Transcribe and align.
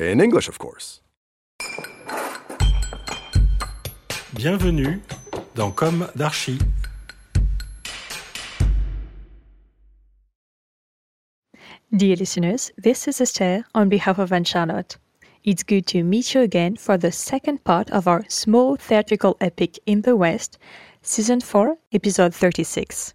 In 0.00 0.18
English, 0.18 0.48
of 0.48 0.58
course. 0.58 1.02
Bienvenue 4.34 4.98
dans 5.54 5.72
Comme 5.72 6.08
d'Archi. 6.16 6.58
Dear 11.94 12.16
listeners, 12.16 12.72
this 12.78 13.06
is 13.08 13.20
Esther 13.20 13.66
on 13.74 13.90
behalf 13.90 14.18
of 14.18 14.32
Anne 14.32 14.44
Charlotte. 14.44 14.96
It's 15.44 15.62
good 15.62 15.86
to 15.88 16.02
meet 16.02 16.32
you 16.32 16.40
again 16.40 16.76
for 16.76 16.96
the 16.96 17.12
second 17.12 17.62
part 17.64 17.90
of 17.90 18.08
our 18.08 18.24
small 18.28 18.76
theatrical 18.76 19.36
epic 19.42 19.78
in 19.84 20.00
the 20.00 20.16
West, 20.16 20.56
Season 21.02 21.42
4, 21.42 21.76
Episode 21.92 22.34
36. 22.34 23.12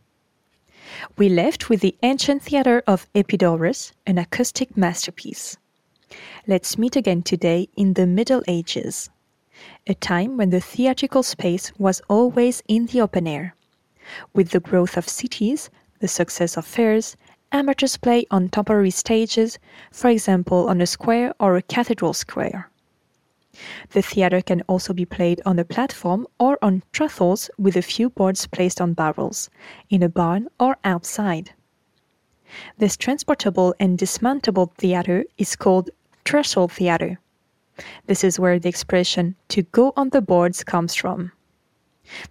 We 1.17 1.29
left 1.29 1.67
with 1.67 1.81
the 1.81 1.95
ancient 2.03 2.43
theater 2.43 2.83
of 2.85 3.07
Epidaurus, 3.15 3.91
an 4.05 4.19
acoustic 4.19 4.77
masterpiece. 4.77 5.57
Let's 6.47 6.77
meet 6.77 6.95
again 6.95 7.23
today 7.23 7.69
in 7.75 7.93
the 7.93 8.05
Middle 8.05 8.43
Ages, 8.47 9.09
a 9.87 9.95
time 9.95 10.37
when 10.37 10.51
the 10.51 10.61
theatrical 10.61 11.23
space 11.23 11.71
was 11.77 12.01
always 12.07 12.61
in 12.67 12.85
the 12.85 13.01
open 13.01 13.27
air. 13.27 13.55
With 14.33 14.51
the 14.51 14.59
growth 14.59 14.97
of 14.97 15.09
cities, 15.09 15.71
the 15.99 16.07
success 16.07 16.55
of 16.57 16.65
fairs, 16.65 17.17
amateurs 17.51 17.97
play 17.97 18.25
on 18.29 18.49
temporary 18.49 18.91
stages, 18.91 19.57
for 19.91 20.09
example 20.09 20.69
on 20.69 20.81
a 20.81 20.85
square 20.85 21.33
or 21.39 21.55
a 21.55 21.61
cathedral 21.63 22.13
square. 22.13 22.69
The 23.91 24.01
theater 24.01 24.41
can 24.41 24.61
also 24.67 24.93
be 24.93 25.05
played 25.05 25.41
on 25.45 25.57
a 25.57 25.65
platform 25.65 26.27
or 26.39 26.59
on 26.61 26.83
truffles 26.91 27.49
with 27.57 27.75
a 27.75 27.81
few 27.81 28.09
boards 28.09 28.45
placed 28.47 28.81
on 28.81 28.93
barrels, 28.93 29.49
in 29.89 30.03
a 30.03 30.09
barn 30.09 30.49
or 30.59 30.77
outside. 30.83 31.53
This 32.77 32.95
transportable 32.95 33.73
and 33.79 33.97
dismountable 33.97 34.71
theater 34.77 35.25
is 35.37 35.55
called 35.55 35.89
trestle 36.25 36.67
theater. 36.67 37.19
This 38.07 38.23
is 38.23 38.39
where 38.39 38.59
the 38.59 38.69
expression 38.69 39.35
to 39.49 39.61
go 39.61 39.93
on 39.95 40.09
the 40.09 40.21
boards 40.21 40.63
comes 40.63 40.95
from. 40.95 41.31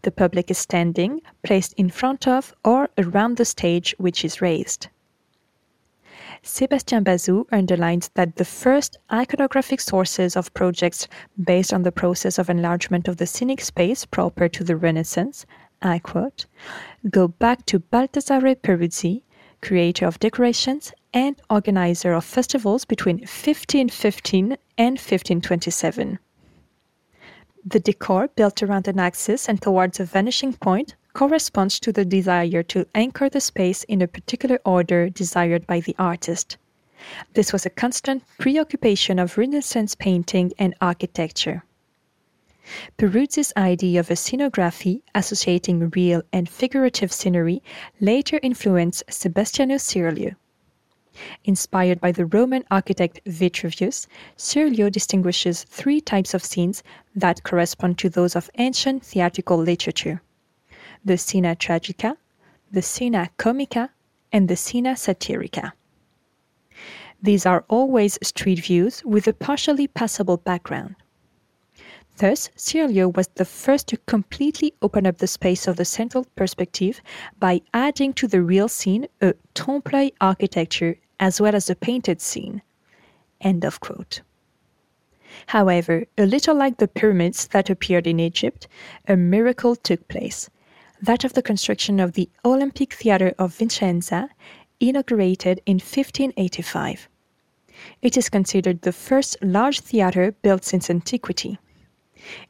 The 0.03 0.11
public 0.11 0.51
is 0.51 0.59
standing, 0.59 1.21
placed 1.43 1.73
in 1.75 1.91
front 1.91 2.29
of 2.29 2.55
or 2.65 2.91
around 2.99 3.37
the 3.37 3.45
stage 3.45 3.95
which 3.99 4.25
is 4.25 4.41
raised. 4.41 4.89
Sébastien 6.43 7.03
Bazou 7.03 7.47
underlines 7.53 8.11
that 8.15 8.37
the 8.37 8.45
first 8.45 8.99
iconographic 9.11 9.81
sources 9.81 10.37
of 10.37 10.53
projects 10.55 11.09
based 11.43 11.73
on 11.73 11.83
the 11.83 11.93
process 11.93 12.39
of 12.39 12.51
enlargement 12.51 13.09
of 13.09 13.17
the 13.17 13.27
scenic 13.27 13.61
space 13.61 14.05
proper 14.05 14.49
to 14.49 14.63
the 14.63 14.77
Renaissance, 14.77 15.47
I 15.81 15.99
quote, 15.99 16.47
go 17.11 17.29
back 17.29 17.65
to 17.67 17.81
Baldassare 17.81 18.57
Peruzzi, 18.57 19.23
creator 19.63 20.07
of 20.07 20.21
decorations 20.21 20.93
and 21.15 21.41
organizer 21.49 22.13
of 22.13 22.25
festivals 22.25 22.85
between 22.85 23.19
1515 23.19 24.57
and 24.77 24.99
1527. 24.99 26.19
The 27.65 27.81
decor 27.81 28.29
built 28.29 28.63
around 28.63 28.89
an 28.89 28.99
axis 28.99 29.49
and 29.49 29.63
towards 29.63 30.01
a 30.01 30.05
vanishing 30.05 30.53
point 30.53 30.97
corresponds 31.15 31.79
to 31.81 31.93
the 31.93 32.05
desire 32.05 32.65
to 32.65 32.87
anchor 32.95 33.31
the 33.31 33.41
space 33.41 33.85
in 33.85 34.03
a 34.03 34.09
particular 34.09 34.59
order 34.67 35.09
desired 35.09 35.67
by 35.67 35.81
the 35.81 35.95
artist. 35.99 36.57
This 37.35 37.53
was 37.53 37.65
a 37.65 37.71
constant 37.71 38.25
preoccupation 38.39 39.21
of 39.21 39.39
Renaissance 39.39 39.95
painting 39.95 40.53
and 40.59 40.75
architecture. 40.81 41.65
Peruzzi's 42.99 43.53
idea 43.57 44.01
of 44.01 44.11
a 44.11 44.15
scenography 44.15 45.03
associating 45.15 45.91
real 45.91 46.23
and 46.33 46.49
figurative 46.49 47.13
scenery 47.13 47.63
later 48.01 48.41
influenced 48.43 49.05
Sebastiano 49.09 49.77
Serlio. 49.77 50.35
Inspired 51.45 52.01
by 52.01 52.13
the 52.13 52.27
Roman 52.27 52.65
architect 52.71 53.21
Vitruvius, 53.27 54.07
Serlio 54.37 54.91
distinguishes 54.91 55.65
three 55.65 56.01
types 56.01 56.35
of 56.35 56.45
scenes 56.45 56.83
that 57.15 57.43
correspond 57.43 57.99
to 57.99 58.09
those 58.09 58.35
of 58.35 58.51
ancient 58.57 59.05
theatrical 59.05 59.59
literature 59.59 60.23
the 61.05 61.19
scena 61.19 61.55
tragica, 61.55 62.17
the 62.73 62.81
scena 62.81 63.29
comica, 63.37 63.91
and 64.33 64.49
the 64.49 64.57
scena 64.57 64.95
satirica. 64.95 65.73
These 67.23 67.47
are 67.47 67.65
always 67.69 68.19
street 68.23 68.59
views 68.61 69.05
with 69.05 69.27
a 69.27 69.33
partially 69.33 69.87
passable 69.87 70.39
background. 70.39 70.97
Thus, 72.17 72.49
Serlio 72.57 73.15
was 73.15 73.29
the 73.35 73.45
first 73.45 73.89
to 73.89 73.97
completely 74.07 74.73
open 74.81 75.07
up 75.07 75.19
the 75.19 75.27
space 75.27 75.67
of 75.67 75.77
the 75.77 75.85
central 75.85 76.27
perspective 76.37 77.01
by 77.39 77.63
adding 77.73 78.13
to 78.15 78.29
the 78.29 78.41
real 78.41 78.69
scene 78.69 79.09
a 79.21 79.35
trompe-l'œil 79.55 80.13
architecture 80.21 80.97
as 81.21 81.41
well 81.41 81.55
as 81.55 81.71
a 81.71 81.75
painted 81.75 82.21
scene. 82.21 82.63
End 83.41 83.65
of 83.65 83.81
quote. 83.81 84.23
However, 85.49 86.07
a 86.17 86.27
little 86.27 86.55
like 86.55 86.79
the 86.79 86.89
pyramids 86.89 87.49
that 87.49 87.69
appeared 87.71 88.07
in 88.07 88.21
Egypt, 88.21 88.69
a 89.09 89.17
miracle 89.17 89.77
took 89.77 90.07
place 90.09 90.49
that 91.03 91.25
of 91.25 91.35
the 91.35 91.43
construction 91.43 92.01
of 92.01 92.13
the 92.13 92.29
Olympic 92.45 92.95
Theatre 92.95 93.35
of 93.39 93.55
Vicenza, 93.59 94.29
inaugurated 94.81 95.61
in 95.67 95.75
1585. 95.75 97.09
It 98.01 98.17
is 98.17 98.31
considered 98.31 98.83
the 98.83 98.93
first 98.93 99.37
large 99.43 99.81
theatre 99.81 100.33
built 100.43 100.65
since 100.65 100.89
antiquity. 100.89 101.59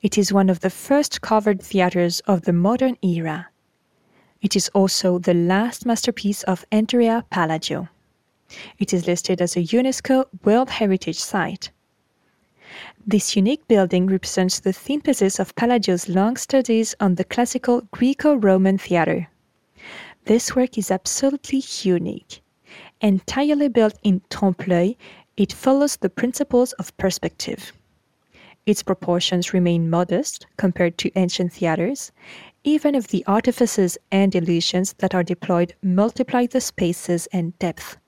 It 0.02 0.16
is 0.16 0.32
one 0.32 0.48
of 0.48 0.60
the 0.60 0.70
first 0.70 1.20
covered 1.20 1.60
theatres 1.60 2.20
of 2.26 2.42
the 2.42 2.52
modern 2.52 2.96
era. 3.02 3.48
It 4.40 4.54
is 4.54 4.68
also 4.68 5.18
the 5.18 5.34
last 5.34 5.84
masterpiece 5.84 6.42
of 6.44 6.64
Andrea 6.70 7.24
Palladio. 7.30 7.88
It 8.78 8.92
is 8.92 9.06
listed 9.06 9.40
as 9.40 9.56
a 9.56 9.60
UNESCO 9.60 10.26
World 10.44 10.70
Heritage 10.70 11.18
Site. 11.18 11.70
This 13.06 13.36
unique 13.36 13.66
building 13.68 14.06
represents 14.06 14.60
the 14.60 14.72
synthesis 14.72 15.38
of 15.38 15.54
Palladio's 15.54 16.08
long 16.08 16.36
studies 16.36 16.94
on 17.00 17.14
the 17.16 17.24
classical 17.24 17.82
Greco 17.90 18.34
Roman 18.34 18.78
theatre. 18.78 19.28
This 20.24 20.56
work 20.56 20.78
is 20.78 20.90
absolutely 20.90 21.62
unique. 21.82 22.40
Entirely 23.00 23.68
built 23.68 23.98
in 24.02 24.22
trompe 24.30 24.66
l'oeil, 24.66 24.94
it 25.36 25.52
follows 25.52 25.96
the 25.96 26.08
principles 26.08 26.72
of 26.74 26.96
perspective. 26.96 27.72
Its 28.66 28.82
proportions 28.82 29.52
remain 29.52 29.90
modest 29.90 30.46
compared 30.56 30.96
to 30.96 31.10
ancient 31.16 31.52
theatres, 31.52 32.10
even 32.64 32.94
if 32.94 33.08
the 33.08 33.24
artifices 33.26 33.98
and 34.10 34.34
illusions 34.34 34.94
that 34.94 35.14
are 35.14 35.22
deployed 35.22 35.74
multiply 35.82 36.46
the 36.46 36.60
spaces 36.60 37.26
and 37.32 37.58
depth. 37.58 37.98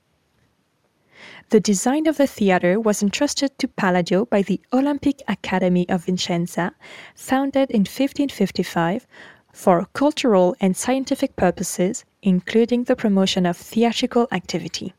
The 1.50 1.60
design 1.60 2.06
of 2.06 2.16
the 2.16 2.26
theatre 2.26 2.80
was 2.80 3.02
entrusted 3.02 3.58
to 3.58 3.68
Palladio 3.68 4.24
by 4.26 4.42
the 4.42 4.60
Olympic 4.72 5.22
Academy 5.28 5.88
of 5.88 6.06
Vicenza, 6.06 6.72
founded 7.14 7.70
in 7.70 7.80
1555, 7.80 9.06
for 9.52 9.86
cultural 9.94 10.54
and 10.60 10.76
scientific 10.76 11.34
purposes, 11.36 12.04
including 12.22 12.84
the 12.84 12.96
promotion 12.96 13.46
of 13.46 13.56
theatrical 13.56 14.28
activity. 14.30 14.92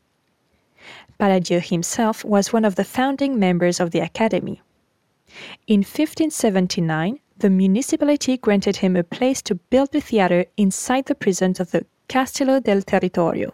Palladio 1.18 1.60
himself 1.60 2.24
was 2.24 2.52
one 2.52 2.64
of 2.64 2.74
the 2.74 2.84
founding 2.84 3.38
members 3.38 3.78
of 3.78 3.90
the 3.92 4.00
Academy. 4.00 4.62
In 5.66 5.80
1579, 5.80 7.20
the 7.36 7.50
municipality 7.50 8.36
granted 8.36 8.76
him 8.76 8.96
a 8.96 9.04
place 9.04 9.42
to 9.42 9.54
build 9.54 9.92
the 9.92 10.00
theatre 10.00 10.46
inside 10.56 11.06
the 11.06 11.14
prisons 11.14 11.60
of 11.60 11.70
the 11.70 11.86
Castello 12.08 12.58
del 12.58 12.82
Territorio. 12.82 13.52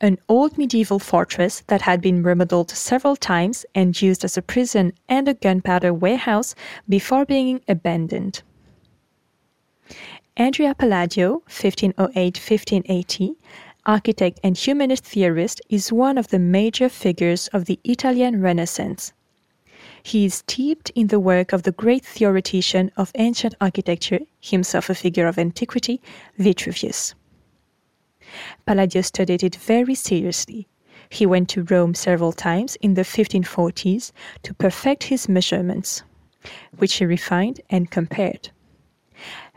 An 0.00 0.18
old 0.28 0.56
medieval 0.56 0.98
fortress 0.98 1.62
that 1.66 1.82
had 1.82 2.00
been 2.00 2.22
remodeled 2.22 2.70
several 2.70 3.16
times 3.16 3.66
and 3.74 4.00
used 4.00 4.24
as 4.24 4.36
a 4.36 4.42
prison 4.42 4.92
and 5.08 5.28
a 5.28 5.34
gunpowder 5.34 5.92
warehouse 5.92 6.54
before 6.88 7.24
being 7.26 7.60
abandoned. 7.68 8.42
Andrea 10.36 10.74
Palladio, 10.74 11.42
1508-1580, 11.48 13.36
architect 13.84 14.40
and 14.42 14.56
humanist 14.56 15.04
theorist, 15.04 15.60
is 15.68 15.92
one 15.92 16.16
of 16.16 16.28
the 16.28 16.38
major 16.38 16.88
figures 16.88 17.48
of 17.48 17.66
the 17.66 17.78
Italian 17.84 18.40
Renaissance. 18.40 19.12
He 20.02 20.24
is 20.24 20.34
steeped 20.36 20.90
in 20.94 21.08
the 21.08 21.20
work 21.20 21.52
of 21.52 21.64
the 21.64 21.72
great 21.72 22.06
theoretician 22.06 22.90
of 22.96 23.12
ancient 23.16 23.54
architecture, 23.60 24.20
himself 24.40 24.88
a 24.88 24.94
figure 24.94 25.26
of 25.26 25.38
antiquity, 25.38 26.00
Vitruvius. 26.38 27.14
Palladio 28.66 29.02
studied 29.02 29.42
it 29.42 29.56
very 29.56 29.94
seriously. 29.94 30.68
He 31.08 31.26
went 31.26 31.48
to 31.50 31.64
Rome 31.64 31.94
several 31.94 32.32
times 32.32 32.76
in 32.76 32.94
the 32.94 33.02
1540s 33.02 34.12
to 34.42 34.54
perfect 34.54 35.04
his 35.04 35.28
measurements, 35.28 36.02
which 36.78 36.94
he 36.94 37.04
refined 37.04 37.60
and 37.70 37.90
compared. 37.90 38.50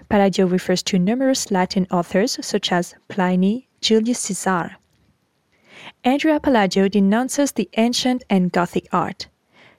Palladio 0.10 0.46
refers 0.46 0.84
to 0.84 1.00
numerous 1.00 1.52
Latin 1.52 1.88
authors 1.92 2.38
such 2.42 2.72
as 2.72 2.96
Pliny, 3.08 3.68
Julius 3.82 4.20
Caesar. 4.20 4.76
Andrea 6.04 6.40
Palladio 6.40 6.88
denounces 6.88 7.52
the 7.52 7.70
ancient 7.78 8.24
and 8.30 8.52
Gothic 8.52 8.88
art. 8.92 9.28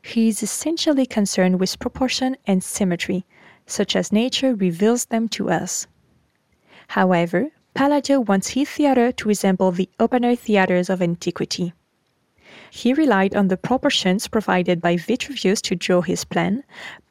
He 0.03 0.29
is 0.29 0.43
essentially 0.43 1.07
concerned 1.07 1.61
with 1.61 1.79
proportion 1.79 2.37
and 2.47 2.63
symmetry, 2.63 3.25
such 3.67 3.97
as 3.97 4.13
nature 4.13 4.55
reveals 4.55 5.07
them 5.07 5.29
to 5.31 5.51
us. 5.51 5.87
However, 6.89 7.51
Palladio 7.75 8.21
wants 8.21 8.51
his 8.51 8.71
theatre 8.71 9.11
to 9.11 9.29
resemble 9.29 9.73
the 9.73 9.89
open-air 9.99 10.37
theatres 10.37 10.89
of 10.89 11.03
antiquity. 11.03 11.73
He 12.71 12.95
relied 12.95 13.35
on 13.35 13.49
the 13.49 13.57
proportions 13.57 14.29
provided 14.29 14.81
by 14.81 14.97
Vitruvius 14.97 15.61
to 15.63 15.75
draw 15.75 16.01
his 16.01 16.25
plan, 16.25 16.63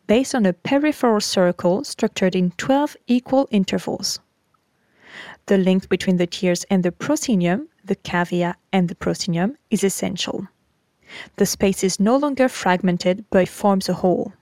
based 0.08 0.34
on 0.34 0.46
a 0.46 0.54
peripheral 0.54 1.20
circle 1.20 1.84
structured 1.84 2.36
in 2.36 2.52
12 2.52 2.96
equal 3.08 3.48
intervals. 3.52 4.20
The 5.48 5.58
link 5.58 5.90
between 5.90 6.16
the 6.16 6.28
tiers 6.28 6.64
and 6.70 6.84
the 6.84 6.94
proscenium, 6.94 7.68
the 7.84 7.98
cavea 7.98 8.56
and 8.72 8.88
the 8.88 8.96
proscenium, 8.96 9.58
is 9.70 9.84
essential. 9.84 10.48
The 11.36 11.46
space 11.46 11.84
is 11.84 12.00
no 12.00 12.16
longer 12.16 12.48
fragmented 12.48 13.26
but 13.30 13.50
forms 13.50 13.90
a 13.90 13.94
whole. 13.94 14.34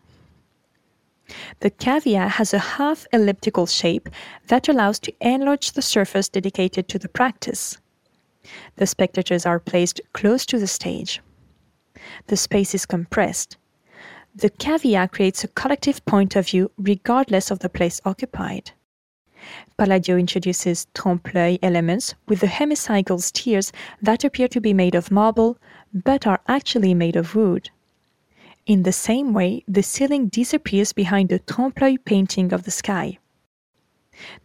The 1.60 1.72
cavea 1.72 2.28
has 2.30 2.54
a 2.54 2.60
half 2.60 3.06
elliptical 3.14 3.66
shape 3.66 4.10
that 4.48 4.68
allows 4.68 5.00
to 5.00 5.14
enlarge 5.22 5.72
the 5.72 5.82
surface 5.82 6.30
dedicated 6.30 6.88
to 6.90 7.00
the 7.00 7.10
practice. 7.10 7.78
The 8.78 8.88
spectators 8.88 9.46
are 9.46 9.60
placed 9.60 10.02
close 10.14 10.46
to 10.48 10.60
the 10.60 10.68
stage. 10.68 11.22
The 12.28 12.38
space 12.38 12.74
is 12.74 12.86
compressed. 12.86 13.58
The 14.36 14.50
cavea 14.50 15.12
creates 15.12 15.44
a 15.44 15.50
collective 15.50 16.06
point 16.06 16.36
of 16.36 16.48
view 16.48 16.72
regardless 16.78 17.52
of 17.52 17.60
the 17.60 17.70
place 17.70 18.02
occupied. 18.06 18.72
Palladio 19.78 20.18
introduces 20.18 20.88
trompe-l'œil 20.94 21.60
elements 21.62 22.14
with 22.28 22.42
the 22.42 22.48
hemicycle 22.48 23.20
tiers 23.32 23.72
that 24.02 24.24
appear 24.24 24.48
to 24.48 24.62
be 24.62 24.74
made 24.74 24.96
of 24.96 25.12
marble 25.12 25.58
but 25.94 26.28
are 26.28 26.42
actually 26.48 26.94
made 26.94 27.16
of 27.16 27.36
wood. 27.36 27.70
In 28.68 28.84
the 28.84 28.94
same 28.94 29.34
way, 29.34 29.64
the 29.68 29.82
ceiling 29.82 30.28
disappears 30.28 30.94
behind 30.94 31.30
the 31.30 31.40
trompe-l'œil 31.40 31.98
painting 32.06 32.54
of 32.54 32.64
the 32.64 32.72
sky. 32.72 33.18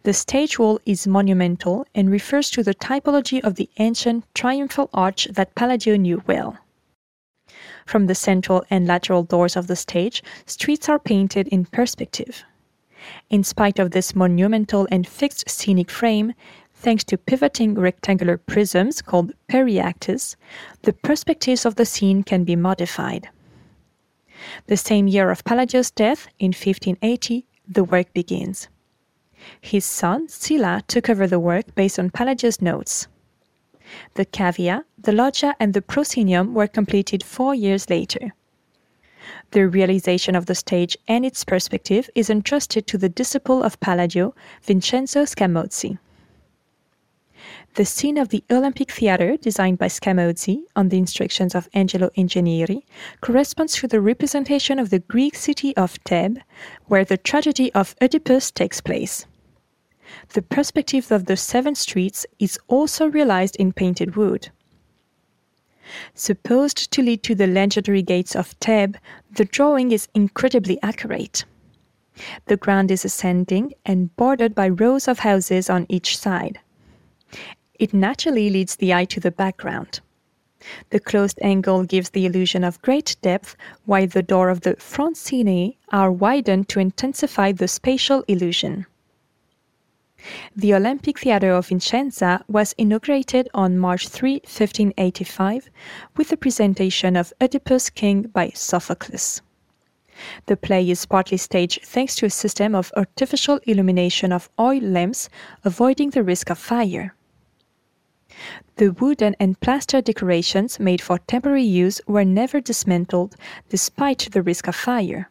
The 0.03 0.13
stage 0.13 0.57
wall 0.57 0.79
is 0.85 1.05
monumental 1.05 1.85
and 1.93 2.09
refers 2.09 2.49
to 2.51 2.63
the 2.63 2.73
typology 2.73 3.39
of 3.41 3.55
the 3.55 3.69
ancient 3.77 4.25
triumphal 4.33 4.89
arch 4.91 5.27
that 5.31 5.53
Palladio 5.53 5.97
knew 5.97 6.23
well. 6.25 6.57
From 7.85 8.07
the 8.07 8.15
central 8.15 8.65
and 8.71 8.87
lateral 8.87 9.23
doors 9.23 9.55
of 9.55 9.67
the 9.67 9.75
stage, 9.75 10.23
streets 10.45 10.89
are 10.89 10.99
painted 10.99 11.47
in 11.49 11.65
perspective. 11.65 12.43
In 13.29 13.43
spite 13.43 13.77
of 13.77 13.91
this 13.91 14.15
monumental 14.15 14.87
and 14.91 15.07
fixed 15.07 15.47
scenic 15.47 15.91
frame, 15.91 16.33
thanks 16.73 17.03
to 17.05 17.17
pivoting 17.17 17.75
rectangular 17.75 18.37
prisms 18.37 19.01
called 19.01 19.33
periactes, 19.47 20.35
the 20.81 20.93
perspectives 20.93 21.65
of 21.65 21.75
the 21.75 21.85
scene 21.85 22.23
can 22.23 22.43
be 22.43 22.55
modified. 22.55 23.29
The 24.67 24.77
same 24.77 25.07
year 25.07 25.29
of 25.29 25.43
Palladio's 25.43 25.91
death, 25.91 26.27
in 26.39 26.49
1580, 26.49 27.45
the 27.67 27.83
work 27.83 28.13
begins. 28.13 28.67
His 29.61 29.85
son, 29.85 30.27
Sylla, 30.27 30.83
took 30.87 31.09
over 31.09 31.27
the 31.27 31.39
work 31.39 31.75
based 31.75 31.99
on 31.99 32.09
Palladio's 32.09 32.61
notes. 32.61 33.07
The 34.15 34.25
cavea, 34.25 34.83
the 34.97 35.11
loggia, 35.11 35.55
and 35.59 35.73
the 35.73 35.81
proscenium 35.81 36.53
were 36.53 36.67
completed 36.67 37.23
four 37.23 37.55
years 37.55 37.89
later. 37.89 38.33
The 39.51 39.67
realization 39.67 40.35
of 40.35 40.45
the 40.45 40.55
stage 40.55 40.97
and 41.07 41.25
its 41.25 41.43
perspective 41.45 42.09
is 42.15 42.29
entrusted 42.29 42.87
to 42.87 42.97
the 42.97 43.09
disciple 43.09 43.63
of 43.63 43.79
Palladio, 43.79 44.33
Vincenzo 44.63 45.23
Scamozzi. 45.23 45.97
The 47.75 47.85
scene 47.85 48.17
of 48.17 48.29
the 48.29 48.43
Olympic 48.49 48.91
Theatre, 48.91 49.37
designed 49.37 49.77
by 49.77 49.87
Scamozzi 49.87 50.63
on 50.75 50.89
the 50.89 50.97
instructions 50.97 51.53
of 51.53 51.69
Angelo 51.73 52.09
Ingegneri, 52.17 52.81
corresponds 53.21 53.75
to 53.75 53.87
the 53.87 54.01
representation 54.01 54.79
of 54.79 54.89
the 54.89 54.99
Greek 54.99 55.35
city 55.35 55.75
of 55.77 55.91
Thebes, 56.05 56.41
where 56.85 57.05
the 57.05 57.17
tragedy 57.17 57.71
of 57.73 57.95
Oedipus 58.01 58.51
takes 58.51 58.81
place. 58.81 59.25
The 60.33 60.41
perspective 60.41 61.11
of 61.11 61.25
the 61.25 61.37
seven 61.37 61.75
streets 61.75 62.25
is 62.39 62.57
also 62.67 63.07
realized 63.07 63.55
in 63.57 63.73
painted 63.73 64.15
wood. 64.15 64.49
Supposed 66.13 66.91
to 66.91 67.01
lead 67.01 67.23
to 67.23 67.35
the 67.35 67.47
legendary 67.47 68.01
gates 68.01 68.35
of 68.35 68.47
Thebes, 68.59 68.99
the 69.31 69.45
drawing 69.45 69.91
is 69.91 70.07
incredibly 70.13 70.81
accurate. 70.81 71.45
The 72.47 72.57
ground 72.57 72.89
is 72.89 73.05
ascending 73.05 73.73
and 73.85 74.15
bordered 74.15 74.55
by 74.55 74.69
rows 74.69 75.07
of 75.07 75.19
houses 75.19 75.69
on 75.69 75.85
each 75.87 76.17
side. 76.17 76.59
It 77.79 77.93
naturally 77.93 78.49
leads 78.49 78.75
the 78.75 78.93
eye 78.93 79.05
to 79.05 79.19
the 79.19 79.31
background. 79.31 79.99
The 80.89 80.99
closed 80.99 81.39
angle 81.41 81.83
gives 81.83 82.09
the 82.09 82.25
illusion 82.25 82.63
of 82.63 82.81
great 82.81 83.15
depth, 83.21 83.55
while 83.85 84.07
the 84.07 84.23
door 84.23 84.49
of 84.49 84.61
the 84.61 84.75
front 84.77 85.15
scene 85.15 85.75
are 85.89 86.11
widened 86.11 86.67
to 86.69 86.79
intensify 86.79 87.51
the 87.51 87.67
spatial 87.67 88.23
illusion. 88.27 88.87
The 90.55 90.73
Olympic 90.73 91.19
Theatre 91.19 91.51
of 91.51 91.67
Vicenza 91.67 92.43
was 92.47 92.73
inaugurated 92.77 93.47
on 93.53 93.77
March 93.77 94.07
3, 94.07 94.41
1585, 94.43 95.69
with 96.17 96.29
the 96.29 96.37
presentation 96.37 97.15
of 97.15 97.31
Oedipus 97.39 97.91
King 97.91 98.23
by 98.23 98.49
Sophocles. 98.55 99.41
The 100.45 100.57
play 100.57 100.89
is 100.89 101.05
partly 101.05 101.37
staged 101.37 101.85
thanks 101.85 102.15
to 102.15 102.25
a 102.25 102.29
system 102.29 102.75
of 102.75 102.91
artificial 102.95 103.59
illumination 103.63 104.31
of 104.31 104.49
oil 104.59 104.81
lamps, 104.81 105.29
avoiding 105.63 106.11
the 106.11 106.23
risk 106.23 106.49
of 106.49 106.57
fire. 106.57 107.15
The 108.75 108.89
wooden 108.89 109.35
and 109.39 109.59
plaster 109.59 110.01
decorations 110.01 110.79
made 110.79 111.01
for 111.01 111.17
temporary 111.17 111.63
use 111.63 112.01
were 112.07 112.25
never 112.25 112.61
dismantled, 112.61 113.35
despite 113.69 114.29
the 114.31 114.43
risk 114.43 114.67
of 114.67 114.75
fire. 114.75 115.29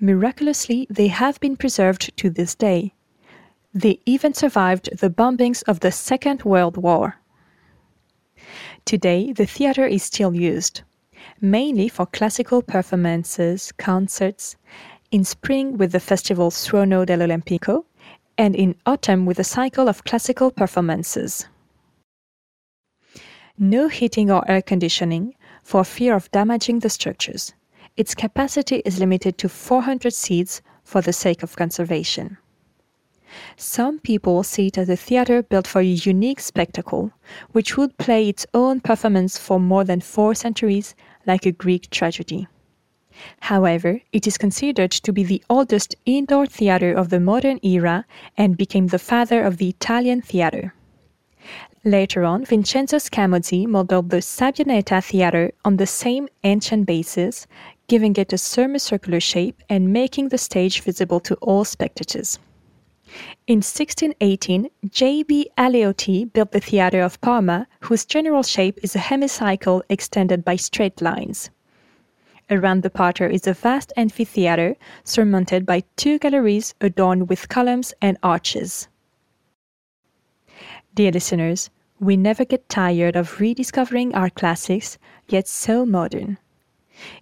Miraculously, 0.00 0.86
they 0.88 1.08
have 1.08 1.38
been 1.40 1.56
preserved 1.56 2.16
to 2.16 2.30
this 2.30 2.54
day. 2.54 2.94
They 3.74 4.00
even 4.06 4.34
survived 4.34 4.98
the 4.98 5.10
bombings 5.10 5.62
of 5.64 5.80
the 5.80 5.92
Second 5.92 6.44
World 6.44 6.76
War. 6.76 7.16
Today, 8.84 9.32
the 9.32 9.46
theater 9.46 9.86
is 9.86 10.02
still 10.02 10.34
used, 10.34 10.82
mainly 11.44 11.88
for 11.90 12.06
classical 12.06 12.62
performances, 12.62 13.70
concerts, 13.72 14.56
in 15.10 15.22
spring 15.22 15.76
with 15.76 15.92
the 15.92 16.00
festival 16.00 16.50
Suono 16.50 17.04
dell'Olimpico, 17.04 17.84
and 18.38 18.56
in 18.56 18.74
autumn 18.86 19.26
with 19.26 19.38
a 19.38 19.44
cycle 19.44 19.86
of 19.86 20.04
classical 20.04 20.50
performances. 20.50 21.46
No 23.58 23.88
heating 23.88 24.30
or 24.30 24.42
air 24.50 24.62
conditioning 24.62 25.34
for 25.62 25.84
fear 25.84 26.16
of 26.16 26.30
damaging 26.30 26.78
the 26.78 26.88
structures. 26.88 27.52
Its 27.96 28.14
capacity 28.14 28.82
is 28.86 28.98
limited 28.98 29.36
to 29.38 29.48
400 29.48 30.14
seats 30.14 30.62
for 30.82 31.02
the 31.02 31.12
sake 31.12 31.42
of 31.42 31.56
conservation. 31.56 32.38
Some 33.56 33.98
people 33.98 34.42
see 34.42 34.68
it 34.68 34.78
as 34.78 34.88
a 34.88 34.96
theater 34.96 35.42
built 35.42 35.66
for 35.66 35.80
a 35.80 35.84
unique 35.84 36.40
spectacle, 36.40 37.12
which 37.52 37.76
would 37.76 37.98
play 37.98 38.28
its 38.28 38.46
own 38.54 38.80
performance 38.80 39.38
for 39.38 39.58
more 39.58 39.84
than 39.84 40.00
four 40.00 40.34
centuries, 40.34 40.94
like 41.26 41.46
a 41.46 41.52
Greek 41.52 41.90
tragedy. 41.90 42.46
However, 43.40 44.00
it 44.12 44.26
is 44.26 44.36
considered 44.38 44.90
to 44.90 45.12
be 45.12 45.22
the 45.22 45.42
oldest 45.48 45.94
indoor 46.04 46.46
theater 46.46 46.92
of 46.92 47.10
the 47.10 47.20
modern 47.20 47.60
era 47.62 48.04
and 48.36 48.56
became 48.56 48.88
the 48.88 48.98
father 48.98 49.42
of 49.42 49.58
the 49.58 49.68
Italian 49.68 50.20
theater. 50.20 50.74
Later 51.84 52.24
on, 52.24 52.44
Vincenzo 52.44 52.96
Scamozzi 52.96 53.66
modeled 53.66 54.10
the 54.10 54.22
Sabbioneta 54.22 55.04
theater 55.04 55.52
on 55.64 55.76
the 55.76 55.86
same 55.86 56.28
ancient 56.42 56.86
basis, 56.86 57.46
giving 57.86 58.16
it 58.16 58.32
a 58.32 58.38
semicircular 58.38 59.20
shape 59.20 59.62
and 59.68 59.92
making 59.92 60.30
the 60.30 60.38
stage 60.38 60.80
visible 60.80 61.20
to 61.20 61.34
all 61.36 61.64
spectators. 61.64 62.38
In 63.46 63.58
1618, 63.58 64.70
J.B. 64.88 65.50
Aleotti 65.58 66.32
built 66.32 66.52
the 66.52 66.60
Theatre 66.60 67.02
of 67.02 67.20
Parma, 67.20 67.66
whose 67.80 68.06
general 68.06 68.42
shape 68.42 68.78
is 68.82 68.96
a 68.96 68.98
hemicycle 68.98 69.82
extended 69.90 70.46
by 70.46 70.56
straight 70.56 71.02
lines. 71.02 71.50
Around 72.50 72.82
the 72.82 72.88
Prater 72.88 73.28
is 73.28 73.46
a 73.46 73.52
vast 73.52 73.92
amphitheatre 73.98 74.76
surmounted 75.04 75.66
by 75.66 75.82
two 75.96 76.18
galleries 76.18 76.74
adorned 76.80 77.28
with 77.28 77.50
columns 77.50 77.92
and 78.00 78.16
arches. 78.22 78.88
Dear 80.94 81.12
listeners, 81.12 81.68
we 82.00 82.16
never 82.16 82.46
get 82.46 82.70
tired 82.70 83.14
of 83.14 83.40
rediscovering 83.40 84.14
our 84.14 84.30
classics, 84.30 84.96
yet 85.28 85.48
so 85.48 85.84
modern. 85.84 86.38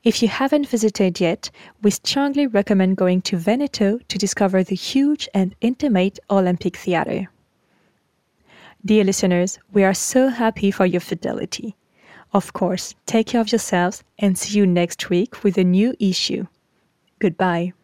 If 0.04 0.22
you 0.22 0.28
haven't 0.28 0.68
visited 0.68 1.20
yet, 1.20 1.50
we 1.82 1.90
strongly 1.90 2.46
recommend 2.46 2.96
going 2.96 3.22
to 3.22 3.36
Veneto 3.36 3.98
to 4.08 4.18
discover 4.18 4.62
the 4.62 4.74
huge 4.74 5.28
and 5.34 5.54
intimate 5.60 6.18
Olympic 6.30 6.76
Theatre. 6.76 7.28
Dear 8.84 9.04
listeners, 9.04 9.58
we 9.72 9.84
are 9.84 9.94
so 9.94 10.28
happy 10.28 10.70
for 10.70 10.86
your 10.86 11.00
fidelity. 11.00 11.76
Of 12.32 12.52
course, 12.52 12.94
take 13.06 13.28
care 13.28 13.40
of 13.40 13.52
yourselves 13.52 14.02
and 14.18 14.36
see 14.36 14.58
you 14.58 14.66
next 14.66 15.10
week 15.10 15.44
with 15.44 15.58
a 15.58 15.64
new 15.64 15.94
issue. 16.00 16.46
Goodbye. 17.18 17.74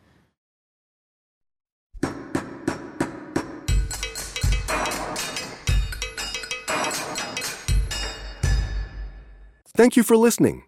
Thank 9.76 9.97
you 9.97 10.02
for 10.02 10.16
listening. 10.16 10.67